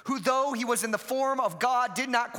[0.05, 2.33] who, though he was in the form of God, did not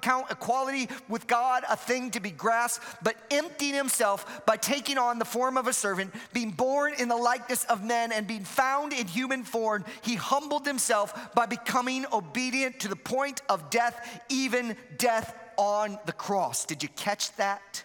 [0.00, 5.18] count equality with God a thing to be grasped, but emptied himself by taking on
[5.18, 8.92] the form of a servant, being born in the likeness of men, and being found
[8.92, 14.76] in human form, he humbled himself by becoming obedient to the point of death, even
[14.98, 16.64] death on the cross.
[16.64, 17.84] Did you catch that?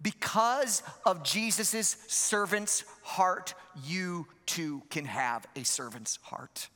[0.00, 6.68] Because of Jesus' servant's heart, you too can have a servant's heart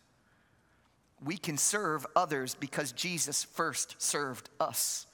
[1.25, 5.07] we can serve others because Jesus first served us.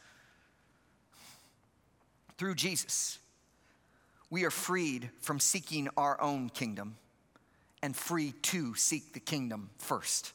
[2.37, 3.19] Through Jesus,
[4.31, 6.97] we are freed from seeking our own kingdom
[7.83, 10.33] and free to seek the kingdom first.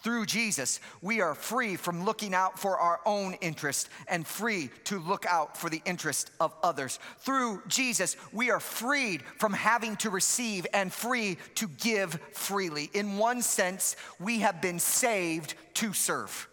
[0.00, 5.00] Through Jesus, we are free from looking out for our own interest and free to
[5.00, 7.00] look out for the interest of others.
[7.18, 12.90] Through Jesus, we are freed from having to receive and free to give freely.
[12.94, 16.48] In one sense, we have been saved to serve.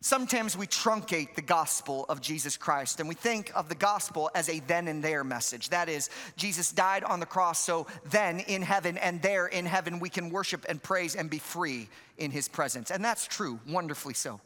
[0.00, 4.48] Sometimes we truncate the gospel of Jesus Christ and we think of the gospel as
[4.48, 5.70] a then and there message.
[5.70, 9.98] That is, Jesus died on the cross, so then in heaven and there in heaven
[9.98, 12.92] we can worship and praise and be free in his presence.
[12.92, 14.40] And that's true, wonderfully so.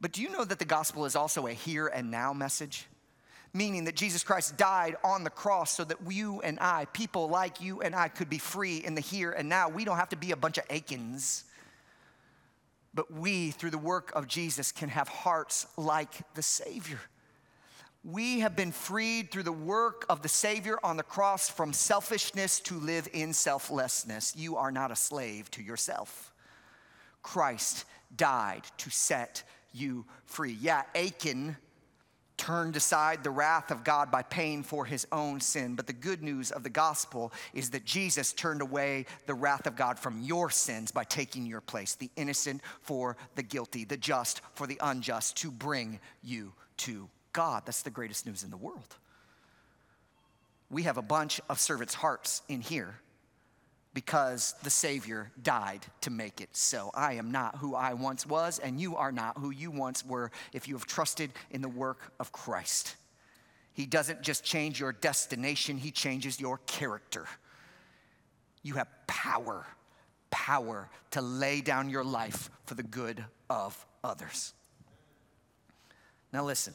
[0.00, 2.86] But do you know that the gospel is also a here and now message?
[3.52, 7.60] Meaning that Jesus Christ died on the cross so that you and I, people like
[7.60, 9.68] you and I, could be free in the here and now.
[9.68, 11.44] We don't have to be a bunch of Achans
[12.94, 17.00] but we, through the work of Jesus, can have hearts like the Savior.
[18.04, 22.60] We have been freed through the work of the Savior on the cross from selfishness
[22.60, 24.36] to live in selflessness.
[24.36, 26.32] You are not a slave to yourself.
[27.22, 30.56] Christ died to set you free.
[30.60, 31.56] Yeah, Achan
[32.36, 35.74] turned aside the wrath of God by paying for his own sin.
[35.74, 39.76] But the good news of the gospel is that Jesus turned away the wrath of
[39.76, 44.40] God from your sins by taking your place, the innocent for the guilty, the just
[44.54, 47.62] for the unjust, to bring you to God.
[47.66, 48.96] That's the greatest news in the world.
[50.70, 52.96] We have a bunch of servants' hearts in here
[53.94, 56.90] because the Savior died to make it so.
[56.94, 60.32] I am not who I once was, and you are not who you once were
[60.52, 62.96] if you have trusted in the work of Christ.
[63.72, 67.26] He doesn't just change your destination, He changes your character.
[68.62, 69.64] You have power,
[70.30, 74.52] power to lay down your life for the good of others.
[76.32, 76.74] Now, listen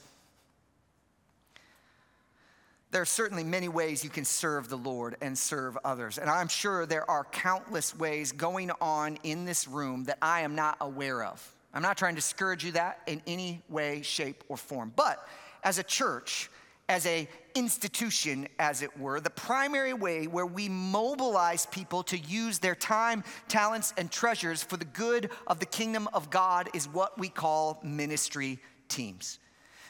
[2.91, 6.17] there are certainly many ways you can serve the Lord and serve others.
[6.17, 10.55] And I'm sure there are countless ways going on in this room that I am
[10.55, 11.55] not aware of.
[11.73, 14.91] I'm not trying to discourage you that in any way, shape, or form.
[14.95, 15.23] But
[15.63, 16.49] as a church,
[16.87, 22.57] as a institution as it were the primary way where we mobilize people to use
[22.57, 27.17] their time talents and treasures for the good of the kingdom of god is what
[27.17, 29.39] we call ministry teams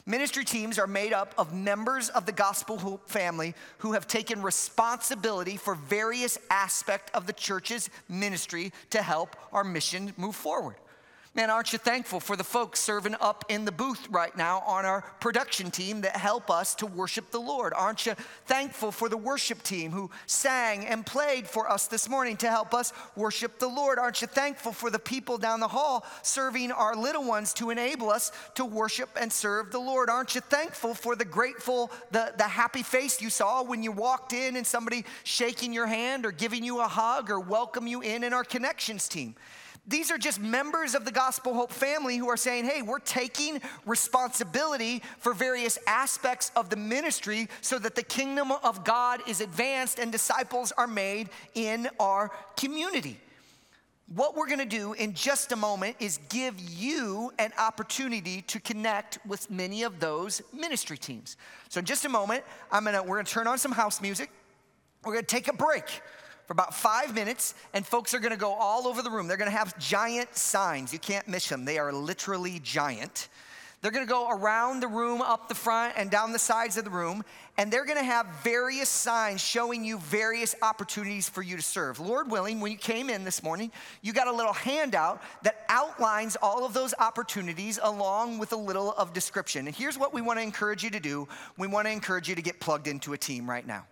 [0.10, 4.42] Ministry teams are made up of members of the Gospel Hope family who have taken
[4.42, 10.78] responsibility for various aspects of the church's ministry to help our mission move forward.
[11.36, 14.84] Man, aren't you thankful for the folks serving up in the booth right now on
[14.84, 17.72] our production team that help us to worship the Lord?
[17.76, 18.16] Aren't you
[18.48, 22.74] thankful for the worship team who sang and played for us this morning to help
[22.74, 24.00] us worship the Lord?
[24.00, 28.10] Aren't you thankful for the people down the hall serving our little ones to enable
[28.10, 30.10] us to worship and serve the Lord?
[30.10, 34.34] Aren't you thankful for the grateful, the, the happy face you saw when you walked
[34.34, 38.24] in and somebody shaking your hand or giving you a hug or welcome you in
[38.24, 39.36] in our connections team?
[39.90, 43.60] These are just members of the Gospel Hope family who are saying, hey, we're taking
[43.88, 49.98] responsibility for various aspects of the ministry so that the kingdom of God is advanced
[49.98, 53.20] and disciples are made in our community.
[54.14, 59.18] What we're gonna do in just a moment is give you an opportunity to connect
[59.26, 61.36] with many of those ministry teams.
[61.70, 64.30] So, in just a moment, I'm gonna, we're gonna turn on some house music.
[65.04, 66.02] We're gonna take a break
[66.50, 69.28] for about five minutes, and folks are gonna go all over the room.
[69.28, 70.92] They're gonna have giant signs.
[70.92, 73.30] You can't miss them, they are literally giant.
[73.82, 76.90] They're gonna go around the room, up the front, and down the sides of the
[76.90, 77.24] room,
[77.60, 82.00] and they're gonna have various signs showing you various opportunities for you to serve.
[82.00, 86.36] Lord willing, when you came in this morning, you got a little handout that outlines
[86.42, 89.68] all of those opportunities along with a little of description.
[89.68, 91.28] And here's what we wanna encourage you to do
[91.60, 93.86] we wanna encourage you to get plugged into a team right now.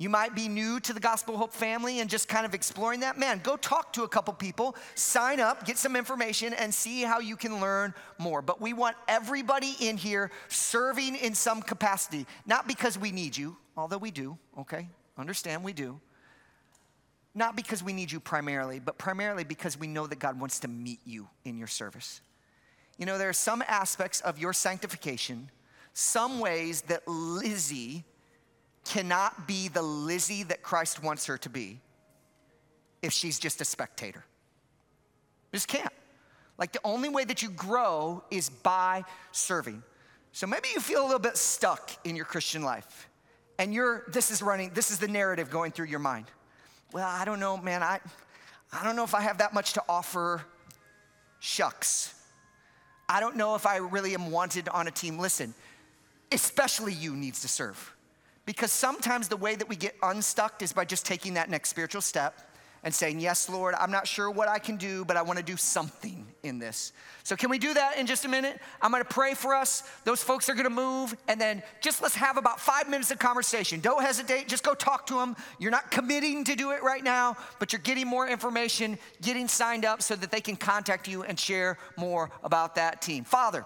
[0.00, 3.18] You might be new to the Gospel Hope family and just kind of exploring that.
[3.18, 7.20] Man, go talk to a couple people, sign up, get some information, and see how
[7.20, 8.40] you can learn more.
[8.40, 13.58] But we want everybody in here serving in some capacity, not because we need you,
[13.76, 14.88] although we do, okay?
[15.18, 16.00] Understand we do.
[17.34, 20.68] Not because we need you primarily, but primarily because we know that God wants to
[20.68, 22.22] meet you in your service.
[22.96, 25.50] You know, there are some aspects of your sanctification,
[25.92, 28.06] some ways that Lizzie
[28.84, 31.80] cannot be the Lizzie that Christ wants her to be
[33.02, 34.24] if she's just a spectator.
[35.52, 35.92] Just can't.
[36.58, 39.82] Like the only way that you grow is by serving.
[40.32, 43.08] So maybe you feel a little bit stuck in your Christian life
[43.60, 46.26] and you're this is running this is the narrative going through your mind.
[46.92, 47.82] Well, I don't know, man.
[47.82, 48.00] I
[48.72, 50.42] I don't know if I have that much to offer.
[51.40, 52.14] Shucks.
[53.08, 55.18] I don't know if I really am wanted on a team.
[55.18, 55.54] Listen,
[56.32, 57.94] especially you needs to serve.
[58.46, 62.02] Because sometimes the way that we get unstuck is by just taking that next spiritual
[62.02, 62.50] step
[62.82, 65.44] and saying, Yes, Lord, I'm not sure what I can do, but I want to
[65.44, 66.92] do something in this.
[67.22, 68.58] So, can we do that in just a minute?
[68.80, 69.82] I'm gonna pray for us.
[70.04, 73.80] Those folks are gonna move, and then just let's have about five minutes of conversation.
[73.80, 75.36] Don't hesitate, just go talk to them.
[75.58, 79.84] You're not committing to do it right now, but you're getting more information, getting signed
[79.84, 83.24] up so that they can contact you and share more about that team.
[83.24, 83.64] Father,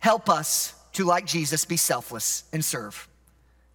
[0.00, 3.08] help us to, like Jesus, be selfless and serve.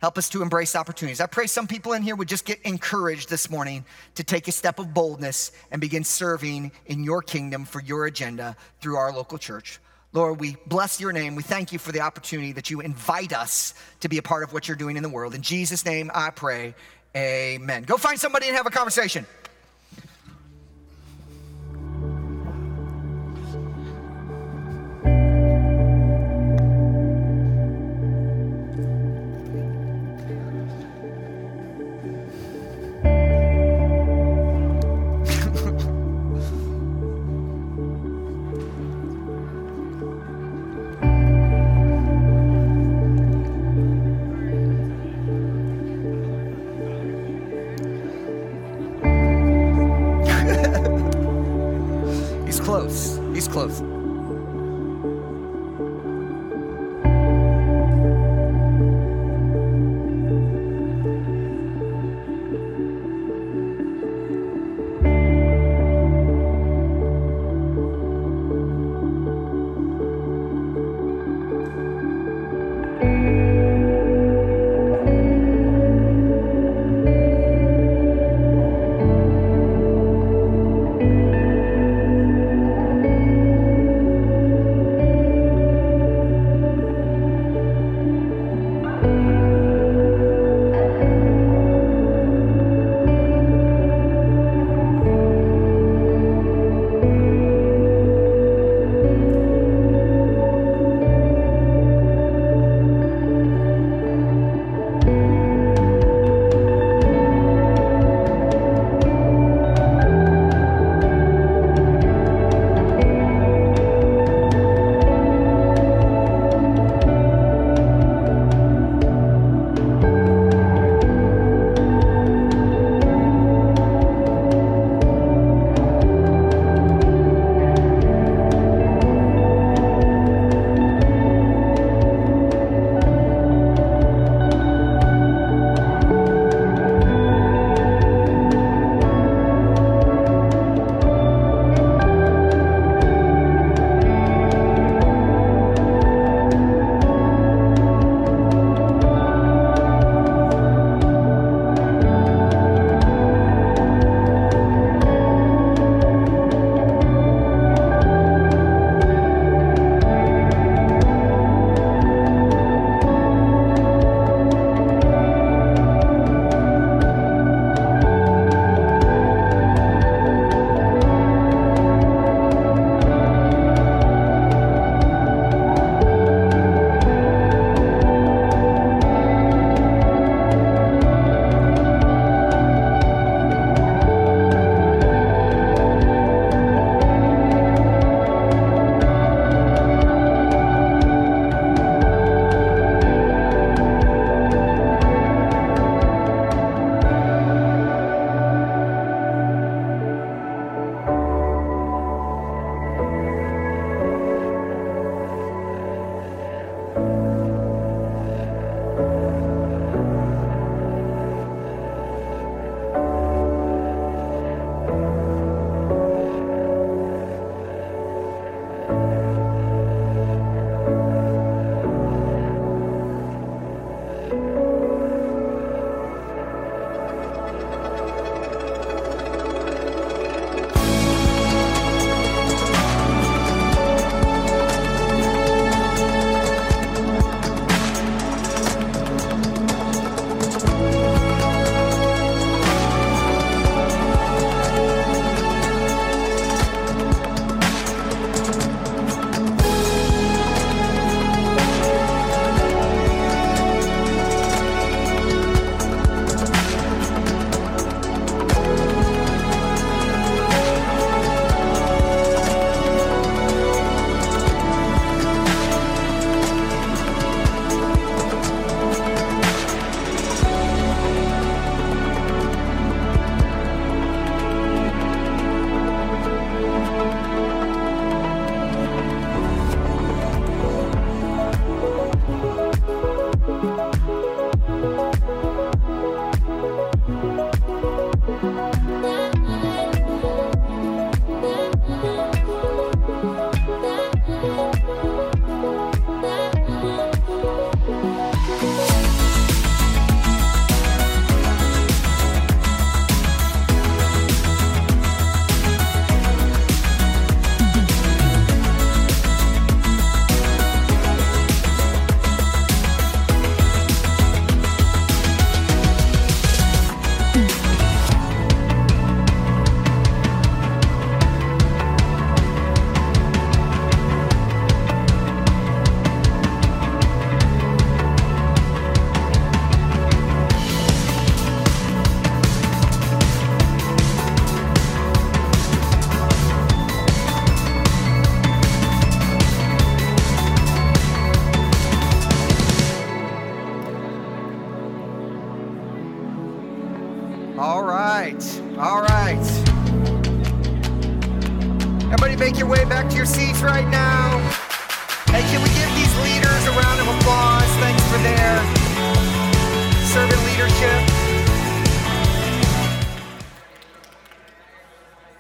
[0.02, 1.20] Help us to embrace opportunities.
[1.20, 3.84] I pray some people in here would just get encouraged this morning
[4.16, 8.56] to take a step of boldness and begin serving in your kingdom for your agenda
[8.80, 9.80] through our local church.
[10.14, 11.36] Lord, we bless your name.
[11.36, 14.54] We thank you for the opportunity that you invite us to be a part of
[14.54, 15.36] what you're doing in the world.
[15.36, 16.74] In Jesus' name, I pray.
[17.16, 17.84] Amen.
[17.84, 19.26] Go find somebody and have a conversation.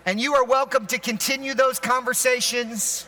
[0.09, 3.05] And you are welcome to continue those conversations.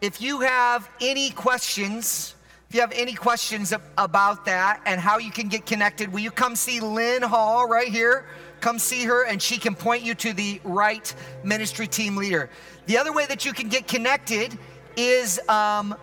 [0.00, 2.34] If you have any questions,
[2.68, 6.32] if you have any questions about that and how you can get connected, will you
[6.32, 8.24] come see Lynn Hall right here?
[8.58, 12.50] Come see her, and she can point you to the right ministry team leader.
[12.86, 14.58] The other way that you can get connected
[14.96, 15.94] is um,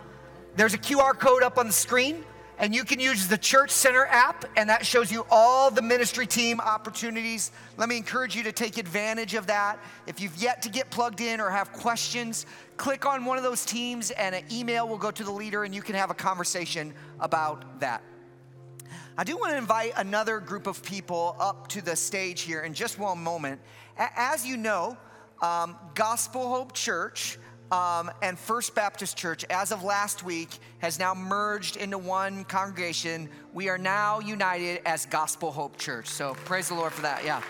[0.56, 2.24] there's a QR code up on the screen
[2.60, 6.28] and you can use the Church Center app, and that shows you all the ministry
[6.28, 7.51] team opportunities.
[7.78, 9.80] Let me encourage you to take advantage of that.
[10.07, 12.45] If you've yet to get plugged in or have questions,
[12.76, 15.74] click on one of those teams, and an email will go to the leader, and
[15.74, 18.03] you can have a conversation about that.
[19.18, 22.74] I do want to invite another group of people up to the stage here in
[22.74, 23.62] just one moment.
[23.97, 24.97] As you know,
[25.41, 27.38] um, Gospel Hope Church
[27.72, 30.50] um, and First Baptist Church, as of last week,
[30.80, 33.30] has now merged into one congregation.
[33.54, 36.08] We are now united as Gospel Hope Church.
[36.08, 37.24] So praise the Lord for that.
[37.24, 37.44] Yeah.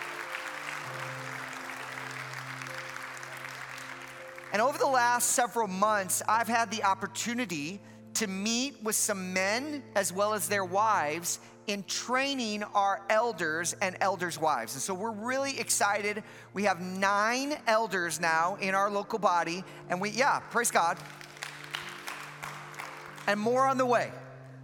[4.52, 7.80] And over the last several months, I've had the opportunity
[8.16, 11.40] to meet with some men as well as their wives
[11.70, 14.74] in training our elders and elders' wives.
[14.74, 16.24] And so we're really excited.
[16.54, 20.98] We have nine elders now in our local body, and we, yeah, praise God.
[23.28, 24.12] And more on the way.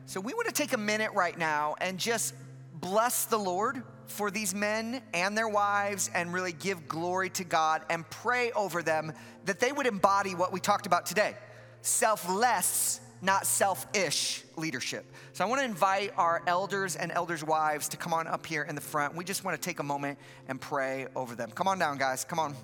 [0.08, 2.34] So we want to take a minute right now and just
[2.74, 7.84] bless the Lord for these men and their wives and really give glory to God
[7.89, 9.14] and pray over them
[9.45, 11.36] that they would embody what we talked about today
[11.82, 15.05] selfless not selfish leadership.
[15.34, 18.63] So I want to invite our elders and elders' wives to come on up here
[18.63, 19.16] in the front.
[19.16, 21.51] We just want to take a moment and pray over them.
[21.51, 22.24] Come on down, guys.
[22.24, 22.55] Come on.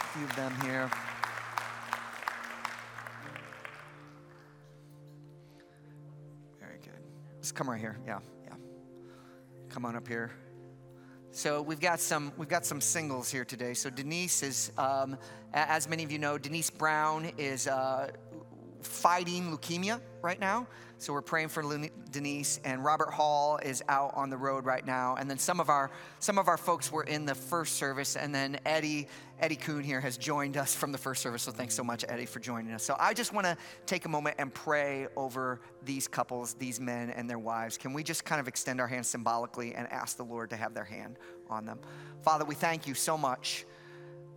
[0.00, 0.90] A few of them here.
[6.60, 7.02] Very good.
[7.40, 7.98] Just come right here.
[8.06, 8.54] Yeah, yeah.
[9.68, 10.32] Come on up here.
[11.38, 13.72] So we've got some we've got some singles here today.
[13.72, 15.16] So Denise is, um,
[15.54, 18.10] as many of you know, Denise Brown is uh,
[18.82, 20.66] fighting leukemia right now.
[20.98, 21.62] So we're praying for
[22.10, 25.14] Denise and Robert Hall is out on the road right now.
[25.14, 28.34] And then some of our some of our folks were in the first service, and
[28.34, 29.06] then Eddie
[29.40, 31.42] Eddie Kuhn here has joined us from the first service.
[31.42, 32.82] So thanks so much, Eddie, for joining us.
[32.82, 37.10] So I just want to take a moment and pray over these couples, these men
[37.10, 37.78] and their wives.
[37.78, 40.74] Can we just kind of extend our hands symbolically and ask the Lord to have
[40.74, 41.18] their hand
[41.48, 41.78] on them?
[42.22, 43.64] Father, we thank you so much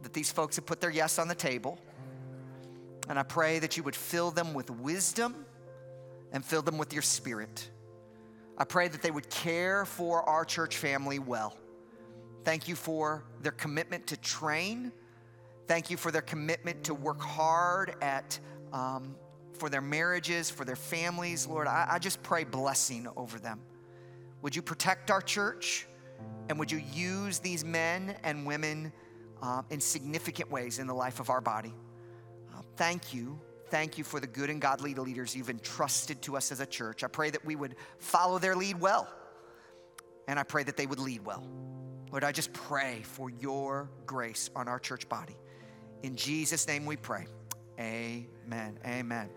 [0.04, 1.80] that these folks have put their yes on the table.
[3.10, 5.45] And I pray that you would fill them with wisdom
[6.32, 7.70] and fill them with your spirit.
[8.58, 11.58] I pray that they would care for our church family well.
[12.44, 14.92] Thank you for their commitment to train.
[15.68, 18.39] Thank you for their commitment to work hard at
[18.74, 19.16] um,
[19.54, 21.46] for their marriages, for their families.
[21.46, 23.62] Lord, I, I just pray blessing over them.
[24.42, 25.88] Would you protect our church?
[26.50, 28.92] And would you use these men and women
[29.42, 31.74] um, in significant ways in the life of our body?
[32.54, 33.39] Uh, thank you
[33.72, 37.06] Thank you for the good and godly leaders you've entrusted to us as a church.
[37.06, 39.08] I pray that we would follow their lead well,
[40.28, 41.48] and I pray that they would lead well.
[42.12, 45.36] Lord, I just pray for your grace on our church body.
[46.03, 47.26] In Jesus' name we pray.
[47.80, 48.78] Amen.
[48.86, 49.30] Amen.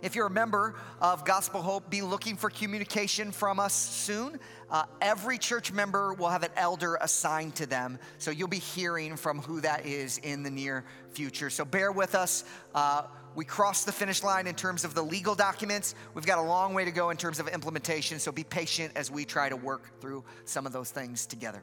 [0.00, 4.38] If you're a member of Gospel Hope, be looking for communication from us soon.
[4.70, 9.16] Uh, every church member will have an elder assigned to them, so you'll be hearing
[9.16, 11.50] from who that is in the near future.
[11.50, 12.44] So bear with us.
[12.74, 13.02] Uh,
[13.34, 15.94] we crossed the finish line in terms of the legal documents.
[16.14, 19.10] We've got a long way to go in terms of implementation, so be patient as
[19.10, 21.62] we try to work through some of those things together.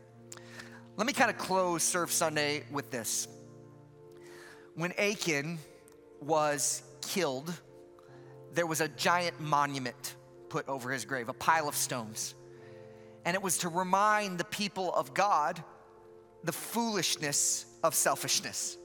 [0.97, 3.27] Let me kind of close Serve Sunday with this.
[4.75, 5.59] When Achan
[6.21, 7.53] was killed,
[8.53, 10.15] there was a giant monument
[10.49, 12.35] put over his grave, a pile of stones.
[13.25, 15.63] And it was to remind the people of God
[16.43, 18.77] the foolishness of selfishness.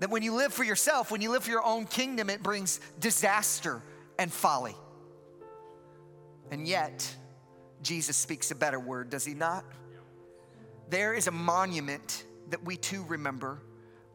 [0.00, 2.80] That when you live for yourself, when you live for your own kingdom, it brings
[2.98, 3.82] disaster
[4.18, 4.74] and folly.
[6.50, 7.14] And yet,
[7.82, 9.64] Jesus speaks a better word, does he not?
[10.90, 13.62] There is a monument that we too remember,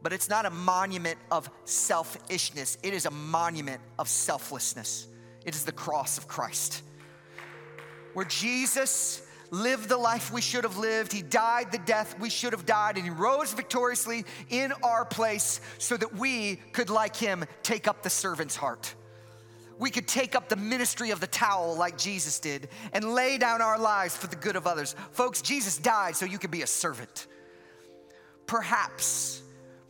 [0.02, 5.08] but it's not a monument of selfishness, it is a monument of selflessness.
[5.44, 6.82] It is the cross of Christ,
[8.12, 11.12] where Jesus lived the life we should have lived.
[11.12, 15.60] He died the death we should have died, and He rose victoriously in our place
[15.78, 18.94] so that we could, like Him, take up the servant's heart.
[19.78, 23.62] We could take up the ministry of the towel like Jesus did and lay down
[23.62, 24.94] our lives for the good of others.
[25.12, 27.26] Folks, Jesus died so you could be a servant.
[28.46, 29.42] Perhaps,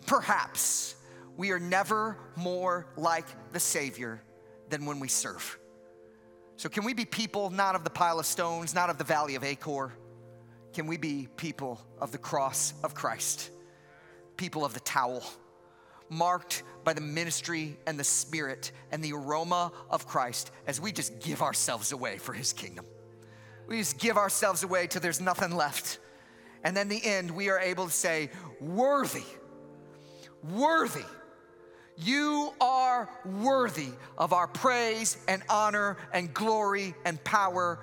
[0.07, 0.97] perhaps
[1.37, 4.21] we are never more like the Savior
[4.69, 5.59] than when we serve.
[6.57, 9.37] So, can we be people not of the pile of stones, not of the valley
[9.37, 9.93] of Achor?
[10.73, 13.51] Can we be people of the cross of Christ?
[14.37, 15.25] People of the towel,
[16.11, 21.21] marked by the ministry and the spirit and the aroma of Christ as we just
[21.21, 22.87] give ourselves away for his kingdom.
[23.67, 25.99] We just give ourselves away till there's nothing left.
[26.65, 28.31] And then the end, we are able to say,
[28.61, 29.25] Worthy,
[30.43, 31.05] worthy.
[32.01, 37.81] You are worthy of our praise and honor and glory and power,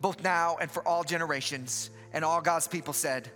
[0.00, 1.90] both now and for all generations.
[2.12, 3.30] And all God's people said,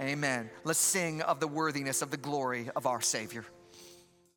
[0.00, 0.48] Amen.
[0.64, 3.44] Let's sing of the worthiness of the glory of our Savior.